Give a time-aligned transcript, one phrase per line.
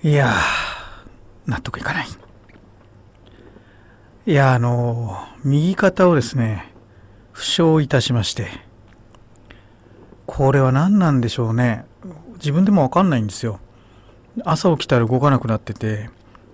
[0.00, 0.32] いや
[1.46, 2.06] 納得いかない。
[4.26, 6.72] いやあの右肩をですね
[7.32, 8.48] 負傷いたしまして。
[10.26, 11.84] これは何なんでしょうね。
[12.34, 13.58] 自分でも分かんないんですよ。
[14.44, 16.10] 朝起きたら動かなくなってて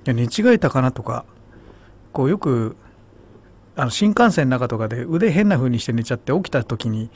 [0.07, 1.27] いや寝違えたかなとか。
[2.15, 2.77] こうよく
[3.77, 7.11] あの新幹線の中とかで腕変な風にして寝ちゃって起きた時に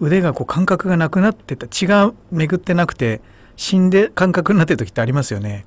[0.00, 1.68] 腕がこう感覚がなくなってた。
[1.68, 3.20] 血が巡ってなくて
[3.58, 5.66] 死んで感覚になってる時ってありますよね。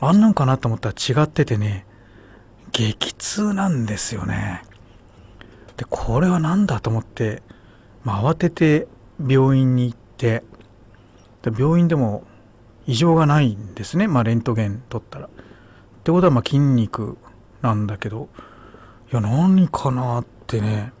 [0.00, 1.86] あんなんかなと思ったら違っててね
[2.72, 4.62] 激痛なんですよね。
[5.76, 7.42] でこれは何だと思って、
[8.02, 8.88] まあ、慌てて
[9.24, 10.42] 病院に行って
[11.42, 12.24] で病院でも
[12.86, 15.26] 異常がないんですね、まあ、レントゲン取ったら。
[15.26, 15.30] っ
[16.04, 17.18] てことはまあ筋肉
[17.60, 18.30] なんだけど
[19.12, 20.94] いや何かなってね。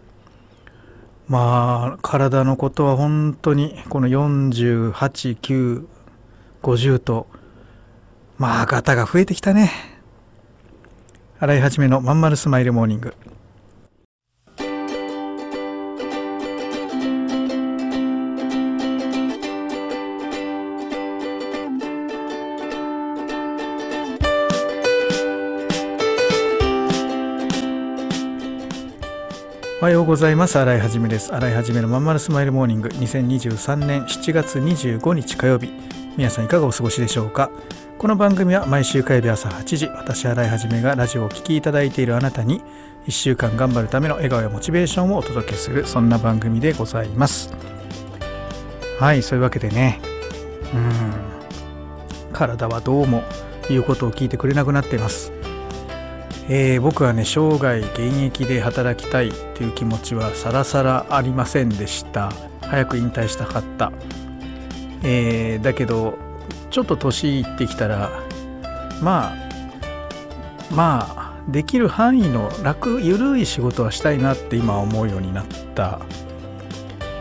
[1.26, 5.86] まあ体のことは本当にこの489
[6.62, 7.26] 50と
[8.38, 9.70] まあガタが増えてきたね。
[11.38, 13.14] 洗い始めのまんまるスマイルモーニング。
[29.82, 30.56] おはようございます。
[30.60, 31.34] 洗いはじめです。
[31.34, 35.72] 洗いはじめのまんまるスマイルモーニング2023年7月25日火曜日。
[36.16, 37.50] 皆さんいかがお過ごしでしょうか？
[37.98, 42.62] この番組は毎週火曜日朝8時、私洗いはじめがラジオを聴きいただいているあなたに
[43.08, 47.52] 1週間頑張るための笑顔やモチベーションをお届けする、そんな番組でございます。
[49.00, 50.00] はい、そういうわけでね、
[50.72, 53.24] うん、体はどうも
[53.68, 55.32] 言うことを聞いてくれなくなっています。
[56.48, 62.32] えー、僕はね生涯現役で働きたいっていう気持ちはさらさらありませんでした。
[62.72, 63.92] 早く引退したかった、
[65.02, 66.14] えー、だけど
[66.70, 68.10] ちょっと年いってきたら
[69.02, 69.36] まあ
[70.74, 76.00] まあできる範囲の楽ゆるい仕事はしたいなって今思うようになった、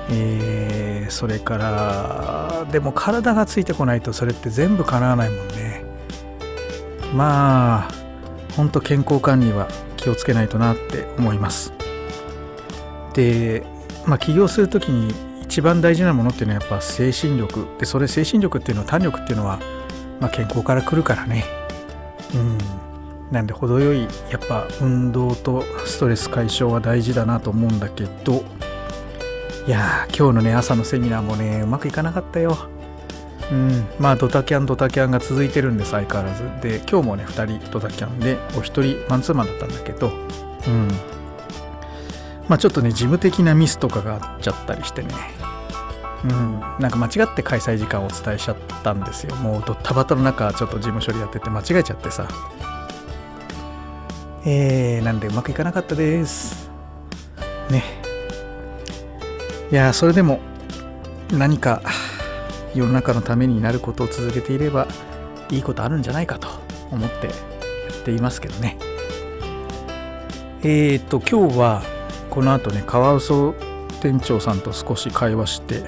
[0.09, 5.83] えー、それからでも体がついてこないとそれって全部叶わないもんね。
[7.13, 8.00] まあ
[8.55, 9.67] 本当健康管理は
[9.97, 11.73] 気をつけないとなって思います。
[13.13, 13.63] で、
[14.05, 17.67] まあ、起業する時に一番大事なものっていうのはやっぱ精神力。
[17.79, 19.59] でそれ精神力っていうのは胆力っていうのは、
[20.19, 21.45] まあ、健康から来るからね。
[22.33, 22.57] うん。
[23.31, 28.43] なんで程よいやっぱ運動とストレス解消は大事だなと思うんだけど
[29.65, 32.57] いや今日のね朝のセミナーもねうまくいかなかったよ。
[33.51, 36.43] うん、まあドタキャンドタキャンが続いてるんです相変わらず。
[36.61, 40.11] で今日もね2人ドタキャンでお一人マンツーマンだったんだけど。
[40.67, 40.87] うん。
[42.47, 45.13] まあちょっとね事務的なミスとかがあっちゃったりしてね。
[46.23, 46.61] うん。
[46.79, 49.35] なんか間違って開催時間をお伝えしちゃったんですよ。
[49.35, 52.27] もうドッタバタの中ちょっと事務処理やってて間違えちゃってさ。
[54.45, 56.69] えー、なんでうまくいかなかったです。
[57.69, 57.83] ね。
[59.71, 60.39] いやそれでも
[61.31, 61.81] 何か
[62.73, 64.87] 世の中のためになることを続けていれば
[65.49, 66.47] いいことあるんじゃないかと
[66.91, 67.33] 思ってや
[68.01, 68.77] っていますけどね。
[70.63, 71.81] えっ、ー、と今日は
[72.29, 73.53] この後ねカワウソ
[74.01, 75.83] 店長さんと少し会話して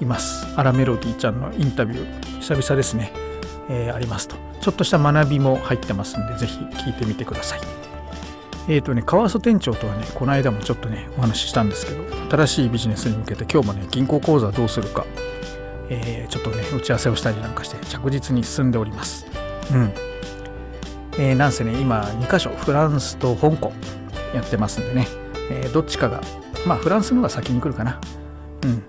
[0.00, 0.46] います。
[0.56, 3.12] アラメロディちゃんのインタビュー久々ですね、
[3.68, 4.36] えー、ありますと。
[4.60, 7.60] ちょっとした学びも入ってますんでぜひ聞いてみてください。
[8.68, 15.04] えっ、ー、とねカワウソ店長とはねこの間もちょっとねお話ししたんですけど新しいビジネスに向けて今日もね銀行口座どうするか
[15.90, 19.26] えー、ちょっとね打ち合わせをしたりなんかして着実に進んでおります。
[19.72, 19.92] うん
[21.18, 23.72] えー、なんせね今2カ所フランスと香港
[24.34, 25.06] やってますんでね、
[25.50, 26.20] えー、どっちかが
[26.66, 28.00] まあフランスの方が先に来るかな。
[28.64, 28.82] うん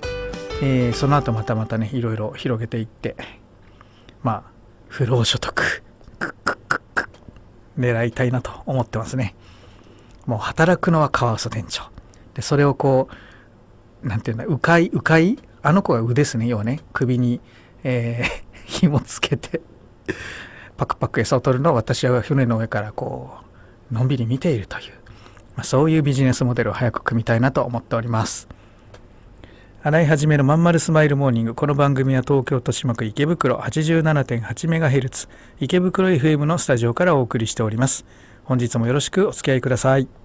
[0.61, 3.16] えー、その後またまたねいろいろ広げていって
[4.23, 4.44] まあ
[4.88, 5.84] 不労所得
[7.78, 9.35] 狙いたいなと思ってますね。
[10.25, 11.84] もう働くのはカワウソ店長。
[12.34, 13.09] でそれをこ
[14.03, 16.81] うなんていうんだ迂回迂回あの子は腕ですね要はね。
[16.93, 17.41] 首に、
[17.83, 18.29] えー、
[18.69, 19.61] 紐つけて
[20.77, 23.31] パクパク餌を取るのを私は船の上からこ
[23.91, 24.93] うのんびり見ているという、
[25.55, 28.47] まあ、そういうビジネスモデルを早く組みたいなと思っております。
[29.81, 31.55] 洗い始めのまんまるスマイルモーニング。
[31.55, 35.29] この番組は東京豊島区池袋 87.8MHz
[35.59, 38.05] 池袋 FM のスタジオからお送りしております。
[38.43, 40.24] 本日もよろしくお付き合いください。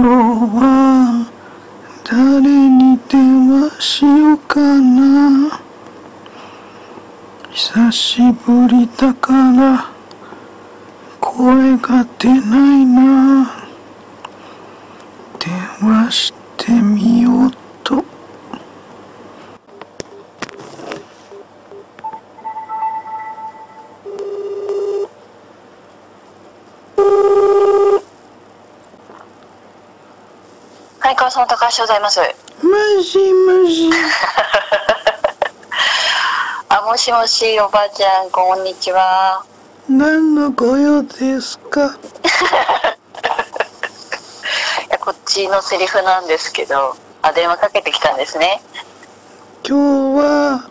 [0.00, 1.26] 日は
[2.04, 5.60] 誰に電話しようかな。
[7.50, 9.90] 久しぶりだから
[11.20, 13.50] 声が出ないな。
[15.38, 15.50] 電
[15.80, 17.50] 話してみよう
[17.82, 18.04] と
[31.08, 32.20] はい、川さん高橋でございます。
[32.20, 32.26] も
[33.02, 33.90] しもし
[36.68, 39.42] あ、もしもし、おばあちゃん、こんにちは。
[39.88, 41.86] 何のご用ですか？
[41.88, 41.88] い
[44.90, 48.60] や、こっちのセリフなんですけど、あ、電話かけてきたんですね。
[49.66, 50.68] 今日は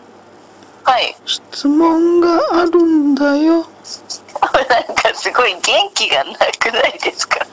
[0.84, 1.16] はい。
[1.26, 3.66] 質問があるんだよ
[4.40, 4.48] な
[4.92, 7.44] んかすごい元気がなくないですか？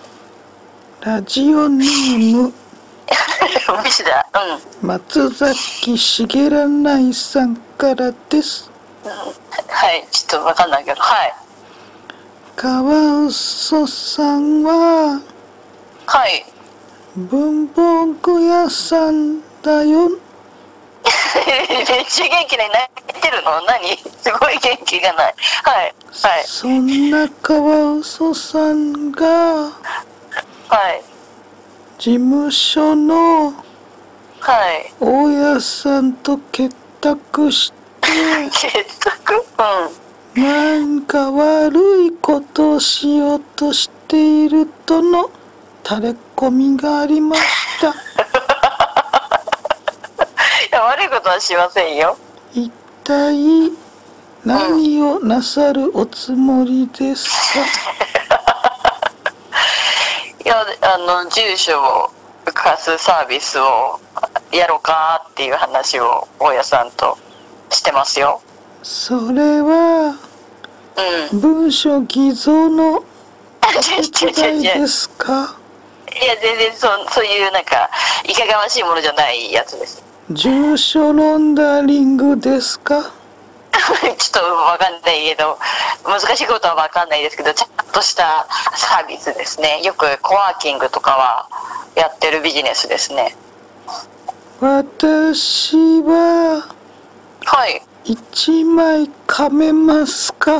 [1.01, 2.53] ラジオネーム
[3.83, 4.27] 無視だ。
[4.81, 4.87] うん。
[4.87, 8.69] 松崎しげらないさんからです
[9.67, 11.33] はい、ちょっとわかんないけど、はい。
[12.55, 15.21] カワウソさんは
[16.07, 16.45] はい。
[17.15, 20.09] 文房具屋さんだよ
[21.35, 23.61] めっちゃ元気で泣いてるの？
[23.61, 23.97] 何？
[24.21, 25.35] すごい元気がない。
[25.63, 25.93] はい。
[26.23, 26.43] はい。
[26.45, 29.69] そんなカワウソさんがは
[30.89, 31.03] い。
[31.97, 33.53] 事務所の
[34.39, 34.93] はい。
[34.99, 37.71] 大家さんと結託し
[38.01, 38.09] て
[38.51, 39.95] 結束うん。
[40.43, 45.31] なんか悪いことをしようとしているとの
[45.83, 47.41] タレコミがありまし
[47.79, 47.91] た い
[50.71, 52.17] や、悪いことはしませんよ。
[52.53, 52.69] 一
[53.05, 53.71] 体
[54.43, 58.04] 何をなさるおつもりですか？
[60.45, 62.11] いやあの住所を
[62.53, 63.99] 貸すサービスを
[64.51, 67.17] やろうかっていう話を大家さんと
[67.71, 68.41] してますよ。
[68.83, 70.15] それは
[71.31, 71.39] うん。
[71.41, 73.03] 文書偽造の
[73.63, 75.55] 違う違う答違う違ういやえですか？
[76.07, 77.89] 全然そそういうなんか
[78.23, 80.03] いかがわしいものじゃないやつです。
[80.29, 83.01] 住所ロンダリングですか？
[83.73, 85.57] ちょっとわかんないけど
[86.05, 88.45] 難しいことはわかんないですけどちゃんとした
[88.75, 89.81] サービスですね。
[89.81, 91.47] よくコワーキングとかは
[91.95, 93.33] やってるビジネスですね。
[94.59, 96.67] 私は
[97.45, 97.81] はい。
[98.03, 100.59] 一枚噛めますか？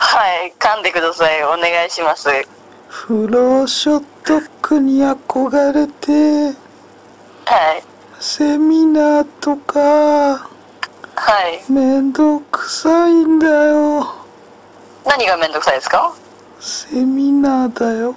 [0.00, 0.52] はい。
[0.58, 1.44] 噛んでください。
[1.44, 2.28] お願いします。
[2.88, 6.56] フローショットクに憧れて
[7.44, 7.82] はい。
[8.18, 10.48] セミナーとか
[11.22, 11.60] はい。
[11.70, 14.06] めんどくさいんだよ。
[15.04, 16.14] 何がめんどくさいですか？
[16.58, 18.16] セミナーだよ。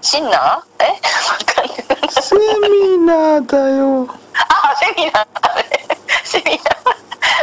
[0.00, 0.84] シンナー？
[0.84, 0.86] え？
[0.86, 0.96] わ
[1.44, 1.72] かんな
[2.06, 2.10] い。
[2.10, 4.08] セミナーだよ。
[4.34, 5.26] あセミナー。
[6.22, 6.58] セミナー。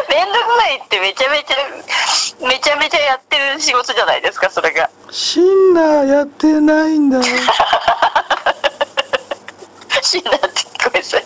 [0.10, 1.58] めんどくさいってめちゃめちゃ
[2.48, 4.90] めちゃめちゃやってる仕事じゃないですかそれが。
[5.12, 7.24] シンナーやってないんだよ。
[10.02, 11.20] シンナーって聞こえちゃ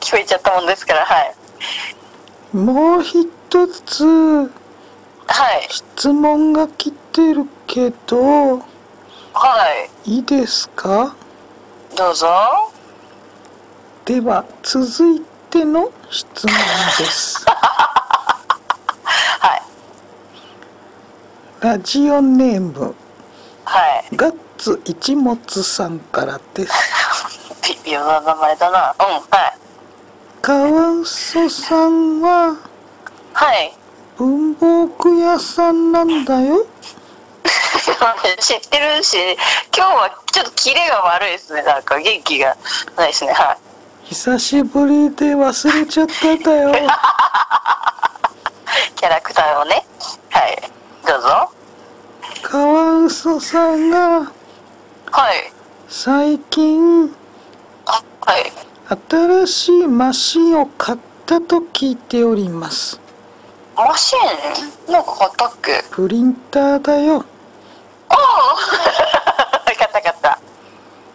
[0.00, 1.34] 聞こえちゃったもんですからはい
[2.52, 3.26] もう一
[3.86, 4.50] つはい。
[5.70, 8.62] 質問が来てるけどは
[10.04, 10.16] い。
[10.16, 11.14] いいですか？
[11.96, 12.28] どうぞ。
[14.04, 16.54] では続いての質問
[16.98, 17.42] です。
[17.48, 18.36] は
[19.56, 19.62] い。
[21.64, 22.94] ラジオネーム
[23.64, 23.80] は
[24.12, 24.16] い。
[24.16, 26.72] ガッツ一物さんからです。
[27.84, 28.94] 微妙な名前だな。
[28.98, 29.51] うんはい
[30.42, 32.56] カワウソさんは
[33.32, 33.72] はい。
[34.18, 36.66] 文房具屋さんなんだよ？
[38.40, 39.16] 知ってるし
[39.76, 41.62] 今日はちょっとキレが悪いですね。
[41.62, 42.56] なんか元気が
[42.96, 43.32] ないですね。
[43.32, 43.58] はい。
[44.14, 46.72] 久しぶりで忘れちゃったんだよ。
[48.96, 49.86] キャラクターをね。
[50.30, 50.70] はい。
[51.06, 51.50] どうぞ。
[52.42, 54.32] カワウソさんが
[55.12, 55.52] はい。
[55.88, 57.12] 最近はい。
[59.08, 63.00] 新しいマシンを買ったと聞いております
[63.76, 64.16] マシ
[64.88, 67.24] ンなんか買ったっけプリンターだよ
[68.08, 70.38] ああ 買った買った。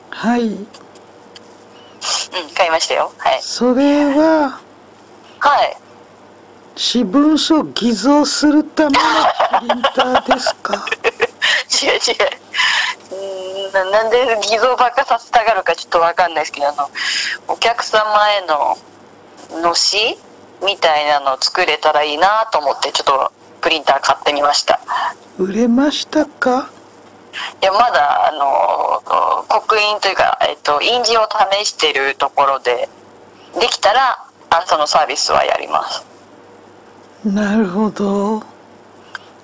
[0.10, 0.66] はいうん、
[2.56, 3.12] 買いましたよ。
[3.18, 3.40] はい。
[3.42, 4.60] それは
[5.40, 5.78] はい。
[6.76, 9.00] 私文書偽造するための
[9.60, 10.74] プリンターですか？
[11.84, 12.00] 違う違う。
[13.74, 16.90] ななんで偽造ばっかさせたがるかちょっとわかんないですけど、あの、
[17.48, 18.78] お客様への
[19.62, 20.18] のし
[20.64, 23.32] みたいなのを作れたらいいなと思って、ちょっと
[23.62, 24.80] プリンター買ってみました。
[25.38, 26.70] 売れましたか？
[27.62, 31.28] いや、まだ、あの、刻印というか、えっと、印字を
[31.62, 32.90] 試してるところで、
[33.60, 36.06] できたら、あそのサービスはやります。
[37.26, 38.40] なるほど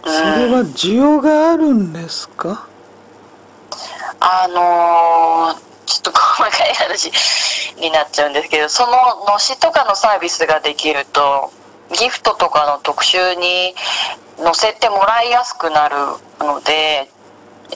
[0.05, 2.67] それは需要があるんですか？
[4.25, 7.11] あのーちょっと細かい話
[7.77, 8.91] になっちゃうんですけどその
[9.27, 11.51] のしとかのサービスができると
[11.99, 13.75] ギフトとかの特集に
[14.37, 15.95] 載せてもらいやすくなる
[16.39, 17.09] ので、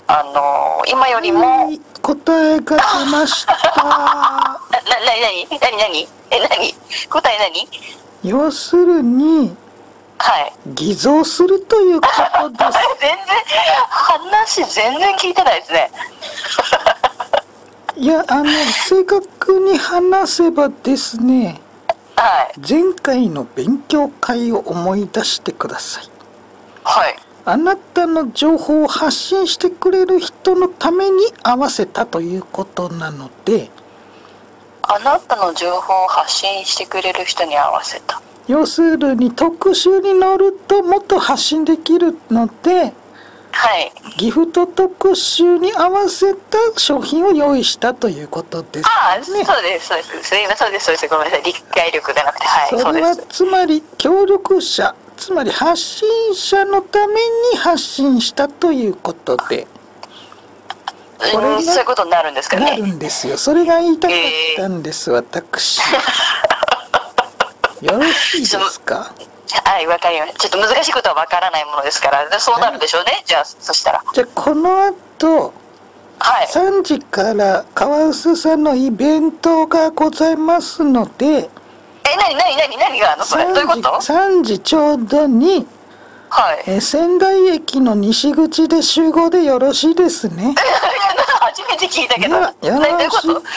[0.08, 3.54] あのー今よりも、はい答えが出ました。
[3.84, 6.74] な、な、なになになになにえ、なに
[7.10, 7.68] 答え何？
[8.24, 9.56] 要するに
[10.18, 10.54] はい。
[10.68, 12.80] 偽造するということです。
[13.00, 13.18] 全然、
[13.90, 15.92] 話全然聞いてないですね。
[17.98, 18.50] いやあの
[18.88, 21.60] 正確に話せばですね
[22.16, 22.60] はい。
[22.68, 26.10] 前回の勉強会を思い出してください
[26.84, 27.16] はい。
[27.46, 33.70] あなたの情報を発信してくれる人のために合わせたということなので
[34.82, 38.22] あなたの情報を発信してくれる人に合わせた。
[38.48, 42.94] 要するに特集に乗るともっと発信できるので
[43.60, 43.92] はい。
[44.18, 49.24] ギフト特集に合わせた商品を用意したということですああ、ね。
[49.24, 50.10] そうです、そうです。
[50.56, 51.08] そうです、そうです。
[51.08, 51.44] ごめんなさい。
[51.44, 52.46] 理解力がなくて。
[52.46, 53.16] はい、それは。
[53.16, 59.66] つまり協力者つまり発信者のために発信したということで
[61.18, 62.84] これがうん、そういうことになるんですかねなる。
[62.86, 64.18] んですよそれが言いたかっ
[64.58, 65.80] たんです、私
[67.82, 69.12] よろしいですか？
[69.64, 70.40] はい、わかりました。
[70.40, 73.24] ちょっと難しいことはわからないものですから、でそうなるでしょうね。
[73.26, 74.04] じゃあ、そしたら。
[74.14, 75.54] じゃあこの後
[76.20, 76.48] はい。
[76.48, 81.40] 3時から川臼さんのイベントがございますのでえ、
[82.16, 83.26] なになになに何があるの？
[83.26, 83.46] それ。
[83.46, 85.68] どういうこと？3時ちょうどに
[86.30, 86.64] はい。
[86.66, 90.56] えー仙台駅の西口で集合でよろしいですね。
[91.40, 92.36] 初めて聞いたけど。
[92.38, 93.48] よろしくお願いします。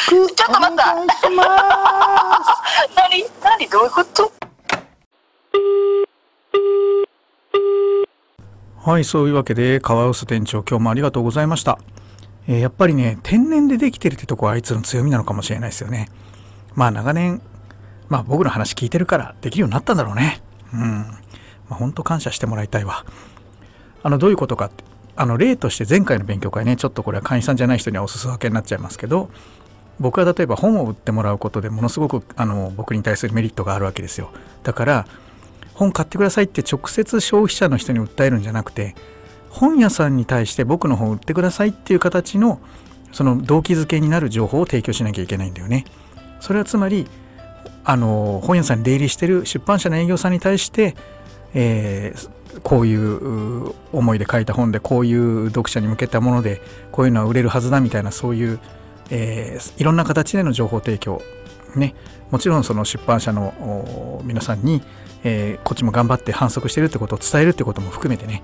[2.95, 3.69] 何何？
[3.69, 4.31] どういうこと？
[8.83, 11.79] はい、そういうわけで川臼店長今日もありがとうございました。
[12.49, 16.09] えーやっぱりね天然でできてるってとこはあいつの強みなのかもしれないですよね。
[16.75, 17.43] まあ長年
[18.09, 20.43] まあ僕の話聞いてるからできるようになったんだろうね。
[20.73, 20.81] うん。
[20.81, 21.17] ま
[21.71, 23.05] あ本当感謝してもらいたいわ。
[24.03, 24.85] あのどういうことかって
[25.17, 29.29] あの例として前回の勉強会ねちょっとこれは会員さんじゃない人にはおすす分けになっちゃいますけど
[29.99, 34.31] 僕は例えば本を売ってもらうことでものすごくあの僕に対するメリットがあるわけですよ
[34.63, 35.07] だから
[35.81, 38.95] 本買ってくださいって直接消費者の人に訴えるんじゃなくて
[39.49, 42.61] 本屋さんに対して僕の本売ってくださいっていう形の
[43.13, 45.87] その動機づけになる情報を提供しなきゃいけないんだよね。
[46.39, 47.09] それはつまり
[47.83, 50.95] あの本屋さんに出入りしてる出版社の営業さんに対して、
[51.55, 56.61] えーこういう思いで書いた本でこういう読者に向けたもので
[56.91, 58.59] こういうのは売れるはずだみたいなそういう、
[59.11, 61.23] えーいろんな形での情報提供
[61.79, 61.95] ね
[62.31, 64.83] もちろんその出版社の皆さんに、
[65.25, 68.43] えーこっちも頑張って反則してるってことを伝えるってことも含めてね、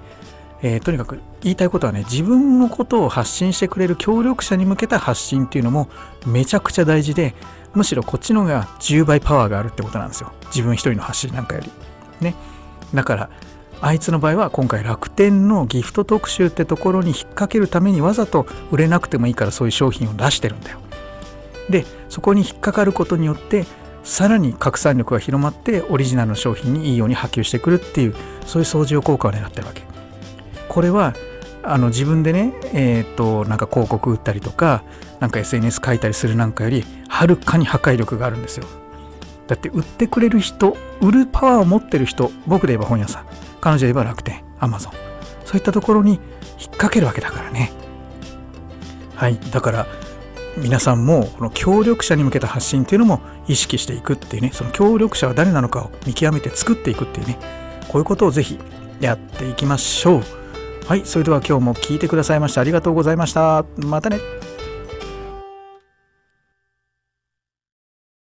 [0.63, 5.89] えーとにかく言いたいことはね自分のことを発信してくれる協力者に向けた発信っていうのも
[6.27, 7.35] めちゃくちゃ大事で
[7.75, 10.33] むしろこっちの方が10倍パワーがあるってことなんですよ。
[10.47, 11.71] 自分一人の発信なんかより。
[12.21, 12.35] ね。
[12.95, 13.31] だから
[13.81, 20.81] あいつの場合は今回楽天のギフト特集ってところに引っ掛けるためにわざと売れなくてもいいからそういう商品を出してるんだよ。
[21.71, 23.65] でそこに引っかかることによって
[24.05, 28.15] さらに拡散力が広まってオリジナルの商品にいいように波及してくるっていう
[28.47, 29.83] そういう相乗効果を狙ってるわけ。
[30.69, 31.15] これは
[31.63, 34.85] あの自分でねえっ、となんか広告売ったりとか
[35.19, 38.67] なんか SNS 書いたりするなんかよりはるかに破壊力があるんですよ。
[39.49, 43.27] だって売ってくれる人売るパワーを持ってる人僕で言えば本屋さん
[43.61, 44.93] 彼女で言えば楽天アマゾン
[45.45, 46.21] そういったところに引っ
[46.71, 47.73] 掛けるわけだからね。
[49.15, 49.87] はいだから
[50.57, 57.39] 皆さんもこの協力者に向けた発信っていうのも意識していくっていうねその協力者は誰なのかを見極めて作っていくっていうね
[57.89, 58.59] こういうことをぜひ
[59.01, 60.23] やっていきましょう。
[60.87, 63.65] はいそれでは今日も聴いてくださいましてありがとうございました。
[63.77, 64.19] またね。